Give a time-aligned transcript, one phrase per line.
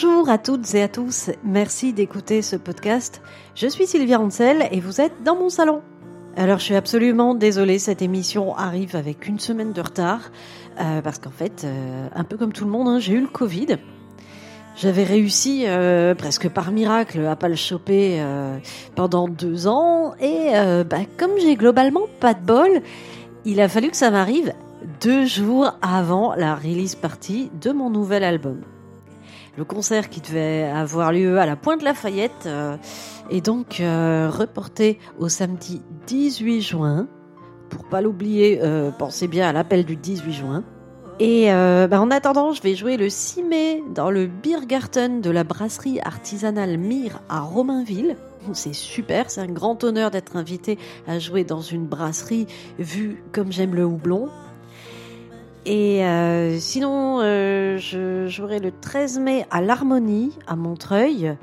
[0.00, 3.20] Bonjour à toutes et à tous, merci d'écouter ce podcast.
[3.56, 5.82] Je suis Sylvia Ansel et vous êtes dans mon salon.
[6.36, 10.30] Alors je suis absolument désolée, cette émission arrive avec une semaine de retard,
[10.80, 13.26] euh, parce qu'en fait, euh, un peu comme tout le monde, hein, j'ai eu le
[13.26, 13.78] Covid.
[14.76, 18.24] J'avais réussi euh, presque par miracle à pas le choper
[18.94, 20.52] pendant deux ans, et
[20.88, 22.82] bah, comme j'ai globalement pas de bol,
[23.44, 24.52] il a fallu que ça m'arrive
[25.00, 28.60] deux jours avant la release party de mon nouvel album.
[29.56, 32.76] Le concert qui devait avoir lieu à la Pointe Lafayette euh,
[33.30, 37.08] est donc euh, reporté au samedi 18 juin.
[37.70, 40.64] Pour pas l'oublier, euh, pensez bien à l'appel du 18 juin.
[41.20, 45.42] Et bah, en attendant, je vais jouer le 6 mai dans le Biergarten de la
[45.42, 48.16] brasserie artisanale Mire à Romainville.
[48.52, 52.46] C'est super, c'est un grand honneur d'être invité à jouer dans une brasserie
[52.78, 54.28] vu comme j'aime le houblon.
[55.70, 61.36] Et euh, sinon, euh, je jouerai le 13 mai à l'Harmonie, à Montreuil.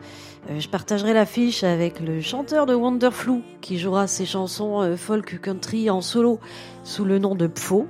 [0.49, 5.91] Euh, je partagerai l'affiche avec le chanteur de Wonderflou, qui jouera ses chansons folk country
[5.91, 6.39] en solo
[6.83, 7.85] sous le nom de Pfo.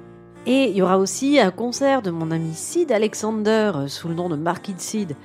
[0.46, 4.28] Et il y aura aussi un concert de mon ami Sid Alexander sous le nom
[4.28, 5.16] de Market Sid.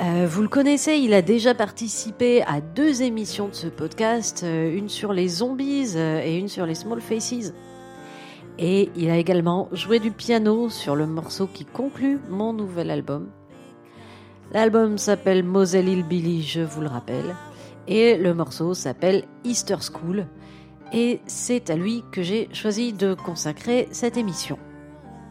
[0.00, 5.12] vous le connaissez, il a déjà participé à deux émissions de ce podcast, une sur
[5.12, 7.52] les zombies et une sur les small faces.
[8.58, 13.28] Et il a également joué du piano sur le morceau qui conclut mon nouvel album.
[14.52, 17.34] L'album s'appelle Moselle Billy, je vous le rappelle.
[17.88, 20.26] Et le morceau s'appelle Easter School.
[20.92, 24.58] Et c'est à lui que j'ai choisi de consacrer cette émission.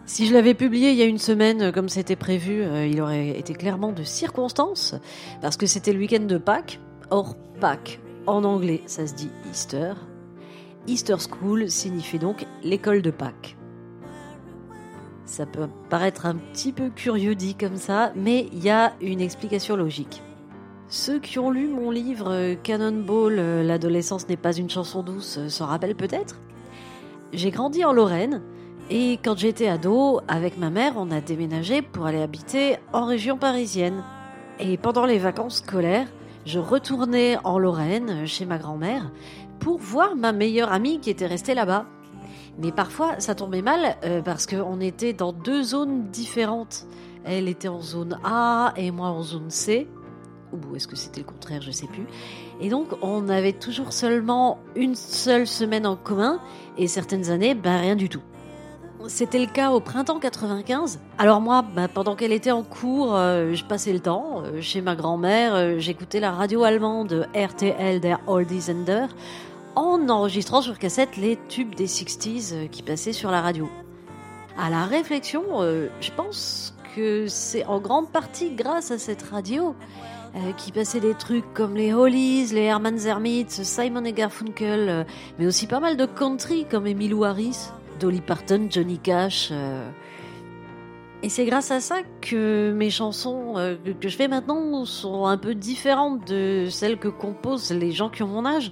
[0.06, 3.40] Si je l'avais publié il y a une semaine comme c'était prévu, euh, il aurait
[3.40, 4.94] été clairement de circonstance,
[5.42, 6.80] parce que c'était le week-end de Pâques.
[7.10, 9.94] Or, Pâques, en anglais, ça se dit Easter,
[10.88, 13.58] Easter School signifie donc l'école de Pâques.
[15.26, 19.22] Ça peut paraître un petit peu curieux dit comme ça, mais il y a une
[19.22, 20.22] explication logique.
[20.88, 25.50] Ceux qui ont lu mon livre Cannonball, euh, L'adolescence n'est pas une chanson douce, euh,
[25.50, 26.40] s'en rappellent peut-être?
[27.34, 28.44] J'ai grandi en Lorraine,
[28.92, 33.36] et quand j'étais ado, avec ma mère, on a déménagé pour aller habiter en région
[33.36, 34.04] parisienne.
[34.60, 36.08] Et pendant les vacances scolaires,
[36.46, 39.12] je retournais en Lorraine chez ma grand-mère
[39.66, 41.88] pour voir ma meilleure amie qui était restée là-bas.
[42.60, 46.86] Mais parfois, ça tombait mal euh, parce qu'on était dans deux zones différentes.
[47.24, 49.88] Elle était en zone A et moi en zone C.
[50.54, 52.06] Ou est-ce que c'était le contraire, je sais plus.
[52.62, 56.40] Et donc, on avait toujours seulement une seule semaine en commun
[56.78, 58.22] et certaines années, ben rien du tout.
[59.08, 61.00] C'était le cas au printemps 95.
[61.18, 64.82] Alors moi, ben, pendant qu'elle était en cours, euh, je passais le temps euh, chez
[64.82, 65.80] ma grand-mère.
[65.80, 69.08] J'écoutais la radio allemande RTL der Oldisender
[69.76, 73.70] en enregistrant sur cassette les tubes des 60s euh, qui passaient sur la radio.
[74.58, 79.76] À la réflexion, euh, je pense que c'est en grande partie grâce à cette radio
[80.36, 85.06] euh, qui passait des trucs comme les Hollies, les Herman Zermitz, Simon et Garfunkel,
[85.38, 87.70] mais aussi pas mal de country comme Emilou Harris,
[88.00, 89.52] Dolly Parton, Johnny Cash.
[91.22, 93.56] Et c'est grâce à ça que mes chansons
[94.00, 98.24] que je fais maintenant sont un peu différentes de celles que composent les gens qui
[98.24, 98.72] ont mon âge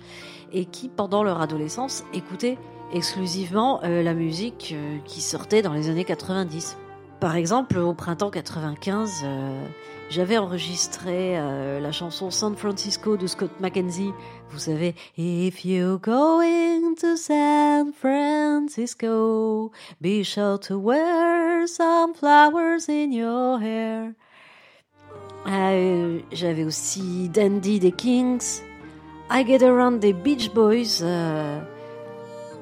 [0.54, 2.58] et qui, pendant leur adolescence, écoutaient
[2.94, 6.78] exclusivement euh, la musique euh, qui sortait dans les années 90.
[7.20, 9.66] Par exemple, au printemps 95, euh,
[10.10, 11.36] j'avais enregistré
[11.80, 14.12] la chanson San Francisco de Scott McKenzie.
[14.50, 19.72] Vous savez, If you're going to San Francisco,
[20.02, 24.12] be sure to wear some flowers in your hair.
[26.34, 28.62] j'avais aussi Dandy des Kings,
[29.36, 31.60] I Get Around des Beach Boys, euh,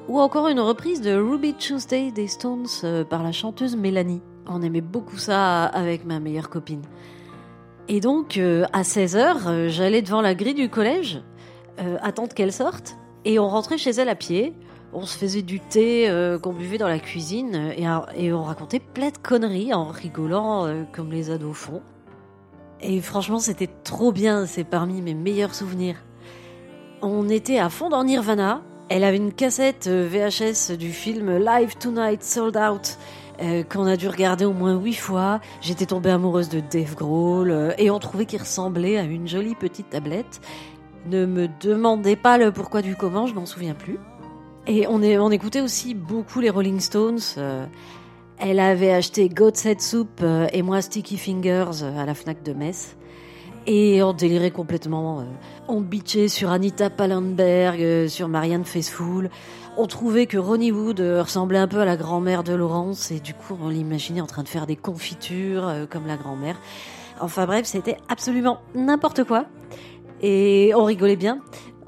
[0.08, 4.22] ou encore une reprise de Ruby Tuesday des Stones euh, par la chanteuse Mélanie.
[4.46, 6.80] On aimait beaucoup ça avec ma meilleure copine.
[7.88, 11.22] Et donc, euh, à 16h, j'allais devant la grille du collège,
[12.00, 12.96] attendre qu'elle sorte,
[13.26, 14.54] et on rentrait chez elle à pied.
[14.94, 16.08] On se faisait du thé
[16.42, 17.86] qu'on buvait dans la cuisine, et,
[18.16, 21.82] et, on racontait plein de conneries en rigolant comme les ados font.
[22.80, 25.96] Et franchement, c'était trop bien, c'est parmi mes meilleurs souvenirs.
[27.04, 28.62] On était à fond dans Nirvana.
[28.88, 32.96] Elle avait une cassette euh, VHS du film Live Tonight Sold Out
[33.42, 35.40] euh, qu'on a dû regarder au moins huit fois.
[35.60, 39.56] J'étais tombée amoureuse de Dave Grohl euh, et on trouvait qu'il ressemblait à une jolie
[39.56, 40.40] petite tablette.
[41.06, 43.98] Ne me demandez pas le pourquoi du comment, je m'en souviens plus.
[44.68, 45.02] Et on,
[45.32, 47.18] écoutait aussi beaucoup les Rolling Stones.
[48.38, 50.22] elle avait acheté God's Head Soup
[50.52, 52.96] et moi Sticky Fingers à la Fnac de Metz.
[53.66, 55.20] Et on délirait complètement.
[55.20, 55.24] Euh,
[55.68, 59.30] on bitchait sur Anita Pallenberg, euh, sur Marianne Faithfull.
[59.76, 63.20] On trouvait que Ronnie Wood euh, ressemblait un peu à la grand-mère de Laurence et
[63.20, 66.56] du coup on l'imaginait en train de faire des confitures comme la grand-mère.
[67.20, 69.46] Enfin bref, c'était absolument n'importe quoi.
[70.22, 71.40] Et on rigolait bien.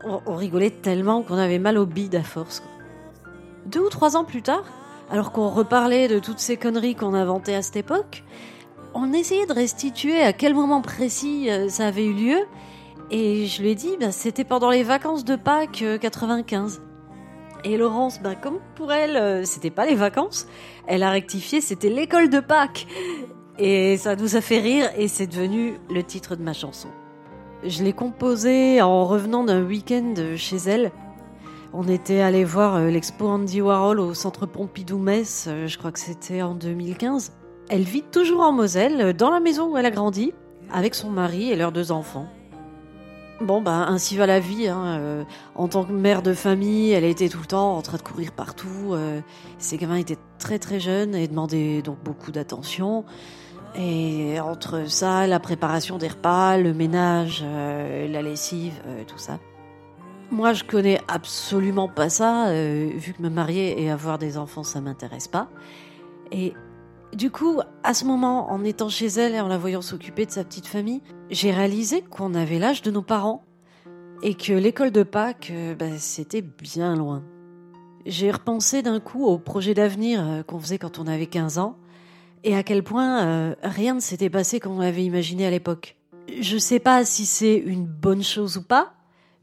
[0.04, 2.62] On, rigolait tellement qu'on avait mal au bide à force.
[3.66, 4.64] Deux ou trois ans plus tard,
[5.10, 8.22] alors qu'on reparlait de toutes ces conneries qu'on inventait à cette époque,
[8.94, 12.38] on essayait de restituer à quel moment précis euh, ça avait eu lieu.
[13.10, 16.78] Et je lui ai dit, bah, c'était pendant les vacances de Pâques 95.
[16.78, 16.90] Euh,
[17.66, 20.46] et Laurence, ben comme pour elle, euh, c'était pas les vacances,
[20.86, 22.86] elle a rectifié, c'était l'école de Pâques.
[23.58, 26.88] Et ça nous a fait rire et c'est devenu le titre de ma chanson.
[27.62, 30.92] Je l'ai composé en revenant d'un week-end chez elle.
[31.72, 36.54] On était allé voir l'expo Andy Warhol au centre Pompidou-Metz, je crois que c'était en
[36.54, 37.32] 2015.
[37.68, 40.32] Elle vit toujours en Moselle, dans la maison où elle a grandi,
[40.72, 42.28] avec son mari et leurs deux enfants.
[43.40, 44.68] Bon, bah, ainsi va la vie.
[44.68, 44.98] Hein.
[45.00, 45.24] Euh,
[45.54, 48.32] en tant que mère de famille, elle était tout le temps en train de courir
[48.32, 48.92] partout.
[48.92, 49.20] Euh,
[49.58, 53.04] ses gamins étaient très très jeunes et demandaient donc beaucoup d'attention.
[53.76, 59.40] Et entre ça, la préparation des repas, le ménage, euh, la lessive, tout ça.
[60.30, 64.80] Moi, je connais absolument pas ça, vu que me marier et avoir des enfants, ça
[64.80, 65.48] m'intéresse pas.
[66.32, 66.54] Et
[67.14, 70.30] du coup, à ce moment, en étant chez elle et en la voyant s'occuper de
[70.30, 73.44] sa petite famille, j'ai réalisé qu'on avait l'âge de nos parents
[74.22, 77.22] et que l'école de Pâques, bah, c'était bien loin.
[78.06, 81.76] J'ai repensé d'un coup au projet d'avenir euh, qu'on faisait quand on avait 15 ans
[82.42, 85.96] et à quel point euh, rien ne s'était passé comme on l'avait imaginé à l'époque.
[86.40, 88.94] Je sais pas si c'est une bonne chose ou pas.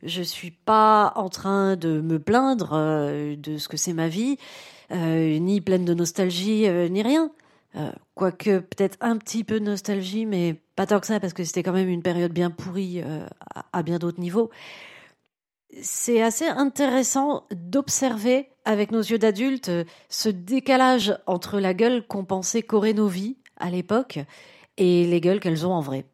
[0.03, 2.71] Je suis pas en train de me plaindre
[3.38, 4.38] de ce que c'est ma vie,
[4.91, 7.29] ni pleine de nostalgie, ni rien.
[7.77, 11.44] Euh, quoique peut-être un petit peu de nostalgie, mais pas tant que ça, parce que
[11.44, 13.25] c'était quand même une période bien pourrie euh,
[13.71, 14.50] à, bien d'autres niveaux.
[15.81, 22.25] C'est assez intéressant d'observer avec nos yeux d'adultes euh, ce décalage entre la gueule qu'ont
[22.25, 24.19] pensé qu'auraient nos vies à l'époque
[24.77, 26.06] et les gueules qu'elles ont en vrai.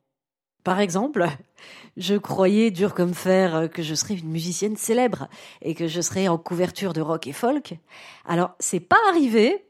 [0.63, 1.25] Par exemple,
[1.97, 5.27] je croyais dur comme fer que je serais une musicienne célèbre
[5.63, 7.79] et que je serais en couverture de rock et folk.
[8.25, 9.66] Alors, c'est pas arrivé,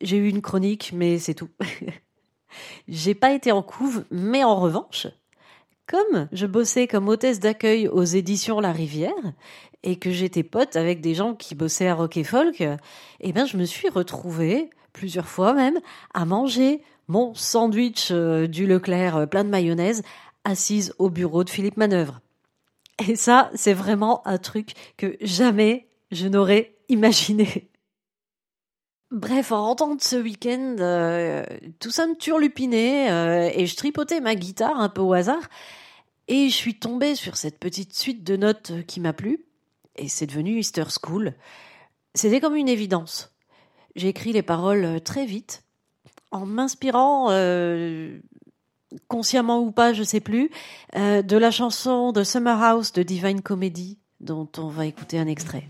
[0.00, 1.50] j'ai eu une chronique, mais c'est tout.
[2.86, 5.06] J'ai pas été en couve, mais en revanche,
[5.86, 9.32] comme je bossais comme hôtesse d'accueil aux éditions La Rivière
[9.82, 12.62] et que j'étais pote avec des gens qui bossaient à Rock Folk,
[13.20, 15.80] eh ben je me suis retrouvée plusieurs fois même
[16.14, 20.02] à manger mon sandwich euh, du Leclerc euh, plein de mayonnaise
[20.44, 22.20] assise au bureau de Philippe Manœuvre.
[23.08, 27.70] Et ça, c'est vraiment un truc que jamais je n'aurais imaginé.
[29.12, 31.44] Bref, en rentrant de ce week-end, euh,
[31.80, 35.50] tout ça me turlupinait euh, et je tripotais ma guitare un peu au hasard
[36.28, 39.44] et je suis tombée sur cette petite suite de notes qui m'a plu
[39.96, 41.34] et c'est devenu Easter School.
[42.14, 43.34] C'était comme une évidence.
[43.96, 45.62] J'ai écrit les paroles très vite
[46.30, 48.18] en m'inspirant euh,
[49.08, 50.50] consciemment ou pas, je sais plus,
[50.94, 55.68] de la chanson de Summer House de Divine Comedy dont on va écouter un extrait.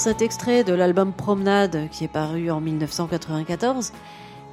[0.00, 3.92] Cet extrait de l'album Promenade qui est paru en 1994,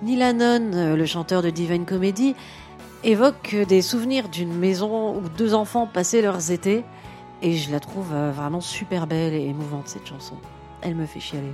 [0.04, 2.36] Neil Hannon, le chanteur de Divine Comedy,
[3.06, 6.84] évoque des souvenirs d'une maison où deux enfants passaient leurs étés
[7.42, 10.36] et je la trouve euh, vraiment super belle et émouvante cette chanson.
[10.82, 11.54] Elle me fait chialer.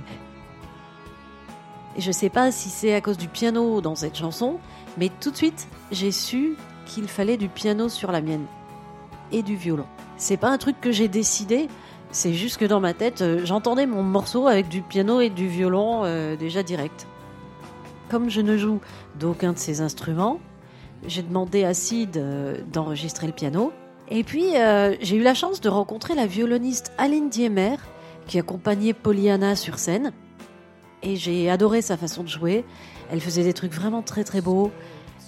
[1.96, 4.58] Et je sais pas si c'est à cause du piano dans cette chanson,
[4.98, 8.46] mais tout de suite j'ai su qu'il fallait du piano sur la mienne
[9.30, 9.86] et du violon.
[10.16, 11.68] C'est pas un truc que j'ai décidé,
[12.14, 15.48] c'est juste que dans ma tête, euh, j'entendais mon morceau avec du piano et du
[15.48, 17.08] violon euh, déjà direct.
[18.08, 18.80] Comme je ne joue
[19.18, 20.38] d'aucun de ces instruments,
[21.08, 23.72] j'ai demandé à Sid euh, d'enregistrer le piano.
[24.10, 24.50] Et puis,
[25.00, 27.76] j'ai eu la chance de rencontrer la violoniste Aline Diemer,
[28.26, 30.12] qui accompagnait Pollyanna sur scène.
[31.02, 32.66] Et j'ai adoré sa façon de jouer.
[33.10, 34.70] Elle faisait des trucs vraiment très très beaux.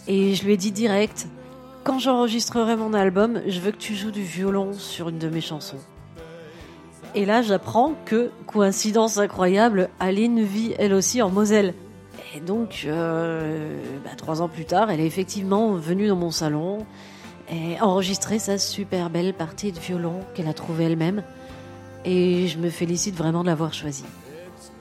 [0.08, 1.26] Et je lui ai dit direct,
[1.84, 5.40] quand j'enregistrerai mon album, je veux que tu joues du violon sur une de mes
[5.40, 5.80] chansons.
[7.16, 11.72] Et là, j'apprends que, coïncidence incroyable, Aline vit elle aussi en Moselle.
[12.34, 16.84] Et donc, euh, bah, trois ans plus tard, elle est effectivement venue dans mon salon
[17.50, 21.22] et enregistré sa super belle partie de violon qu'elle a trouvée elle-même.
[22.04, 24.04] Et je me félicite vraiment de l'avoir choisie.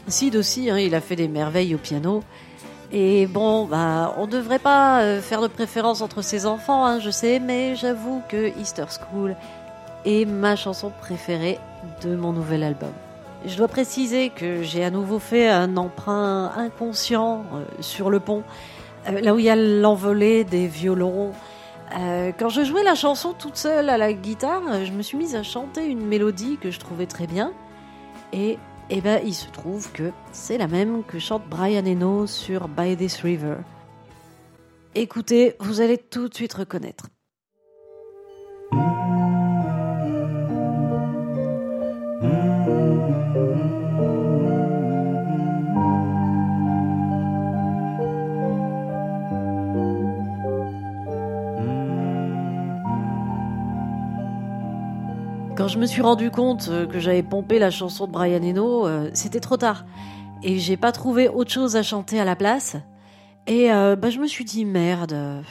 [0.09, 2.21] Sid aussi, hein, il a fait des merveilles au piano.
[2.91, 7.11] Et bon, bah, on devrait pas euh, faire de préférence entre ses enfants, hein, je
[7.11, 9.37] sais, mais j'avoue que Easter School
[10.05, 11.59] est ma chanson préférée
[12.03, 12.91] de mon nouvel album.
[13.45, 18.43] Je dois préciser que j'ai à nouveau fait un emprunt inconscient euh, sur le pont,
[19.07, 21.31] euh, là où il y a l'envolée des violons.
[21.95, 25.35] Euh, quand je jouais la chanson toute seule à la guitare, je me suis mise
[25.35, 27.53] à chanter une mélodie que je trouvais très bien.
[28.33, 28.57] Et
[28.89, 32.97] eh ben, il se trouve que c'est la même que chante Brian Eno sur By
[32.97, 33.57] This River.
[34.95, 37.07] Écoutez, vous allez tout de suite reconnaître.
[55.65, 58.85] Quand je me suis rendu compte euh, que j'avais pompé la chanson de Brian Eno,
[58.85, 59.83] euh, c'était trop tard.
[60.43, 62.75] Et j'ai pas trouvé autre chose à chanter à la place.
[63.47, 65.43] Et euh, bah, je me suis dit, merde,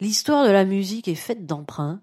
[0.00, 2.00] l'histoire de la musique est faite d'emprunts.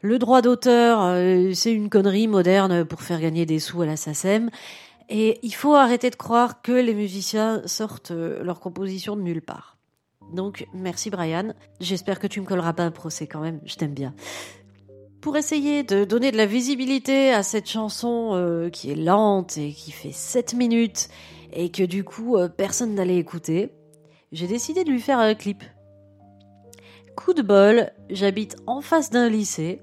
[0.00, 1.12] Le droit d'auteur,
[1.56, 4.48] c'est une connerie moderne pour faire gagner des sous à la SACEM.
[5.08, 9.76] Et il faut arrêter de croire que les musiciens sortent leur composition de nulle part.
[10.32, 11.52] Donc, merci Brian.
[11.80, 13.58] J'espère que tu me colleras pas un procès quand même.
[13.64, 14.14] Je t'aime bien
[15.20, 19.72] pour essayer de donner de la visibilité à cette chanson euh, qui est lente et
[19.72, 21.08] qui fait 7 minutes
[21.52, 23.72] et que du coup euh, personne n'allait écouter,
[24.32, 25.64] j'ai décidé de lui faire un clip.
[27.16, 29.82] Coup de bol, j'habite en face d'un lycée.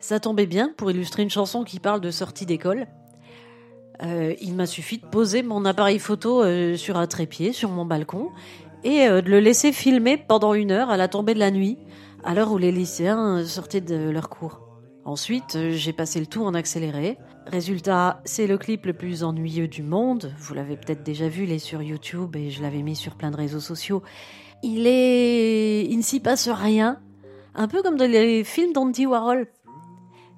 [0.00, 2.86] Ça tombait bien pour illustrer une chanson qui parle de sortie d'école.
[4.02, 6.42] Euh, il m'a suffi de poser mon appareil photo
[6.76, 8.30] sur un trépied, sur mon balcon,
[8.82, 11.78] et de le laisser filmer pendant une heure à la tombée de la nuit
[12.24, 14.60] à l'heure où les lycéens sortaient de leur cours.
[15.04, 17.18] Ensuite, j'ai passé le tout en accéléré.
[17.46, 20.32] Résultat, c'est le clip le plus ennuyeux du monde.
[20.38, 23.30] Vous l'avez peut-être déjà vu, il est sur YouTube et je l'avais mis sur plein
[23.30, 24.02] de réseaux sociaux.
[24.62, 26.98] Il est, il ne s'y passe rien.
[27.54, 29.46] Un peu comme dans les films d'Andy Warhol.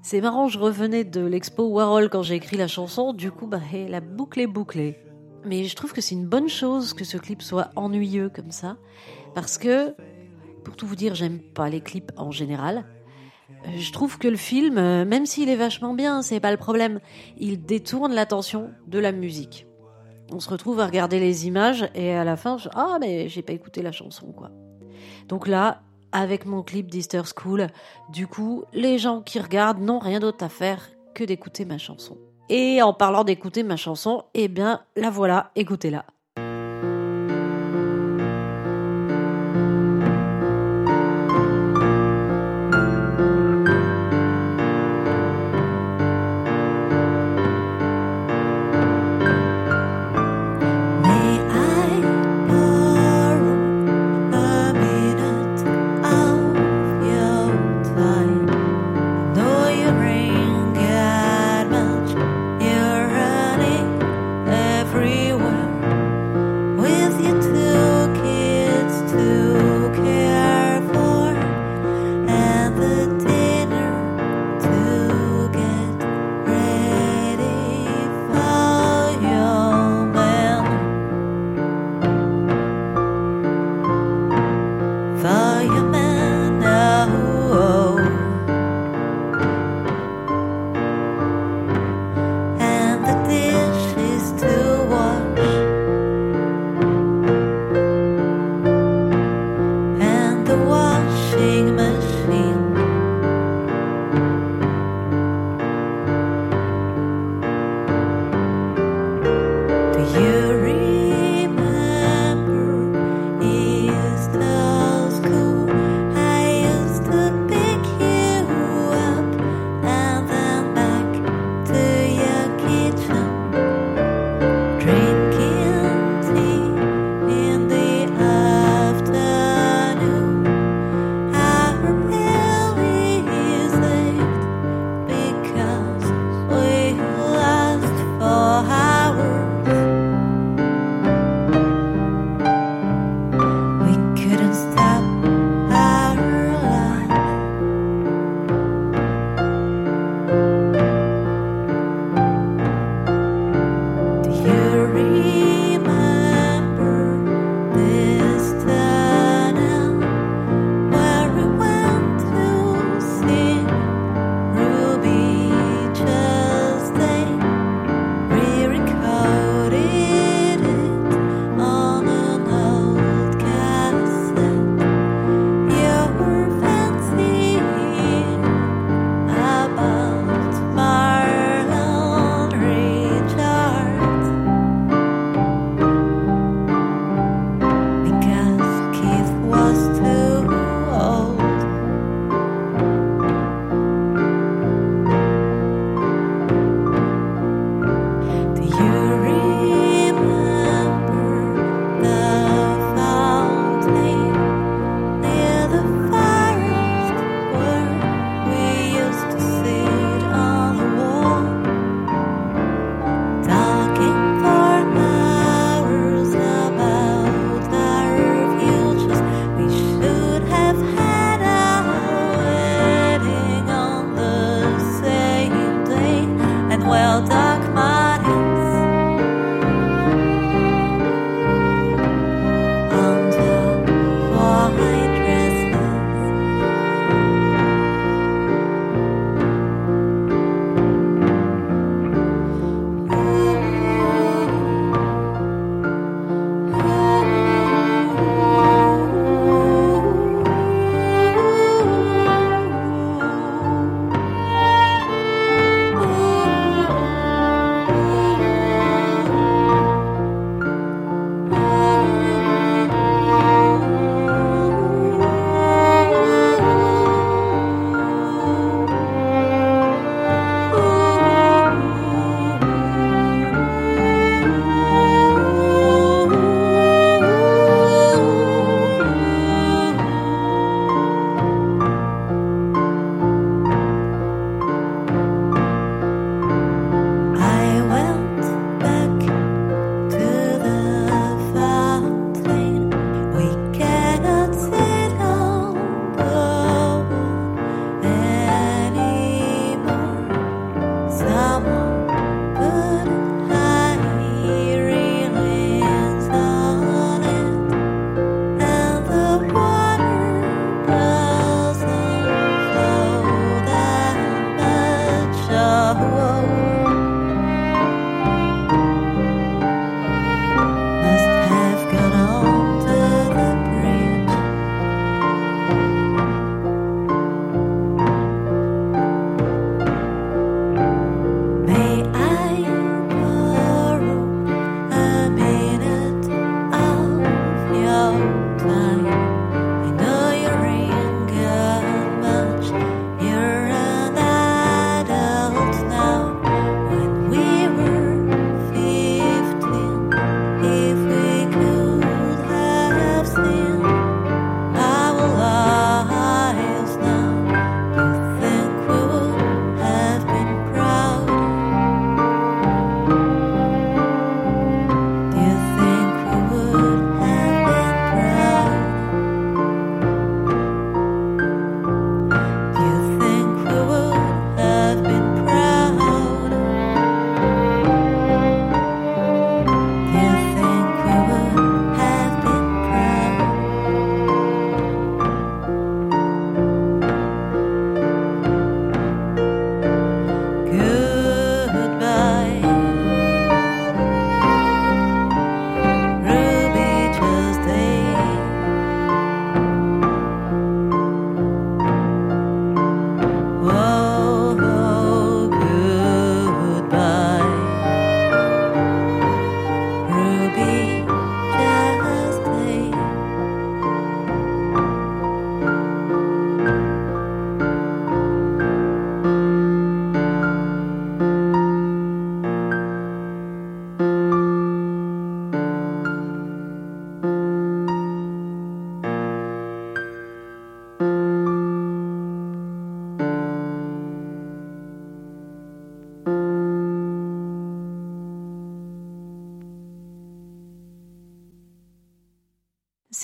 [0.03, 3.61] C'est marrant, je revenais de l'expo Warhol quand j'ai écrit la chanson, du coup, bah,
[3.89, 4.97] la boucle est bouclée.
[5.45, 8.77] Mais je trouve que c'est une bonne chose que ce clip soit ennuyeux comme ça,
[9.35, 9.95] parce que
[10.67, 12.85] pour tout vous dire, j'aime pas les clips en général.
[13.51, 16.57] Euh, je trouve que le film, euh, même s'il est vachement bien, c'est pas le
[16.57, 16.99] problème.
[17.39, 19.69] Il détourne l'attention de la musique.
[20.33, 22.69] On se retrouve à regarder les images et à la fin, je...
[22.75, 24.51] ah mais j'ai pas écouté la chanson quoi.
[25.29, 27.69] Donc là, avec mon clip d'Easter School,
[28.13, 30.83] du coup, les gens qui regardent n'ont rien d'autre à faire
[31.15, 32.19] que d'écouter ma chanson.
[32.49, 36.07] Et en parlant d'écouter ma chanson, eh bien, la voilà, écoutez-la.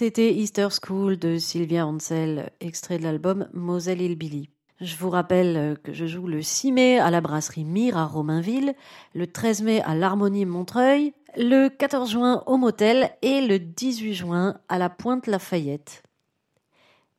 [0.05, 4.51] C'était Easter School de Sylvia Ansel, extrait de l'album Moselle Hillbilly.
[4.81, 8.75] Je vous rappelle que je joue le 6 mai à la brasserie Mire à Romainville,
[9.15, 14.59] le 13 mai à l'Harmonie Montreuil, le 14 juin au Motel et le 18 juin
[14.69, 16.03] à la Pointe Lafayette.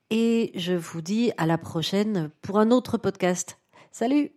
[0.09, 3.59] Et je vous dis à la prochaine pour un autre podcast.
[3.93, 4.33] Salut